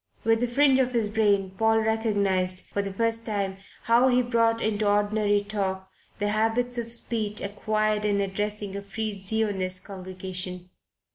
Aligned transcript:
With 0.23 0.39
the 0.39 0.47
fringe 0.47 0.79
of 0.79 0.93
his 0.93 1.09
brain 1.09 1.51
Paul 1.59 1.77
recognized, 1.81 2.65
for 2.65 2.81
the 2.81 2.91
first 2.91 3.23
time, 3.23 3.57
how 3.83 4.07
he 4.07 4.23
brought 4.23 4.59
into 4.59 4.89
ordinary 4.89 5.43
talk 5.43 5.91
the 6.17 6.29
habits 6.29 6.79
of 6.79 6.91
speech 6.91 7.39
acquired 7.39 8.03
in 8.03 8.19
addressing 8.19 8.75
a 8.75 8.81
Free 8.81 9.11
Zionist 9.13 9.85
congregation. 9.85 10.71